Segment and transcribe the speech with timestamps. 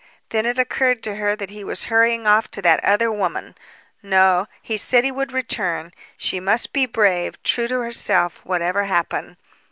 [0.29, 3.53] Then it occurred to her that he was hurrying off to that other woman.
[4.01, 5.93] No, he said he would return.
[6.17, 9.37] She must be brave, true to herself, whatever happened.